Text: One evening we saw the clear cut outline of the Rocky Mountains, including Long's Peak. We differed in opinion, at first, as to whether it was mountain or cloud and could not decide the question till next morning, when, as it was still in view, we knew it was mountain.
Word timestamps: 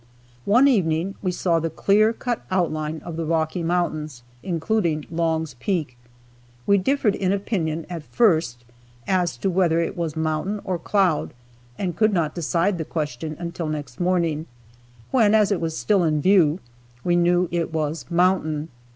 One 0.45 0.67
evening 0.67 1.13
we 1.21 1.31
saw 1.31 1.59
the 1.59 1.69
clear 1.69 2.11
cut 2.11 2.43
outline 2.49 3.01
of 3.05 3.17
the 3.17 3.23
Rocky 3.23 3.61
Mountains, 3.61 4.23
including 4.41 5.05
Long's 5.11 5.53
Peak. 5.59 5.95
We 6.65 6.79
differed 6.79 7.13
in 7.13 7.31
opinion, 7.31 7.85
at 7.87 8.01
first, 8.01 8.65
as 9.07 9.37
to 9.37 9.51
whether 9.51 9.79
it 9.79 9.95
was 9.95 10.15
mountain 10.15 10.59
or 10.63 10.79
cloud 10.79 11.35
and 11.77 11.95
could 11.95 12.13
not 12.13 12.33
decide 12.33 12.79
the 12.79 12.83
question 12.83 13.51
till 13.51 13.67
next 13.69 13.99
morning, 13.99 14.47
when, 15.11 15.35
as 15.35 15.51
it 15.51 15.61
was 15.61 15.77
still 15.77 16.03
in 16.03 16.19
view, 16.19 16.59
we 17.03 17.15
knew 17.15 17.47
it 17.51 17.71
was 17.71 18.09
mountain. 18.09 18.69